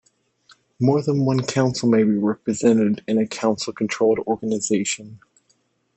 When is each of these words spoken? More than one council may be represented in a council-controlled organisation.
More 0.79 1.03
than 1.03 1.25
one 1.27 1.43
council 1.45 1.87
may 1.87 2.01
be 2.01 2.17
represented 2.17 3.03
in 3.07 3.19
a 3.19 3.27
council-controlled 3.27 4.17
organisation. 4.25 5.19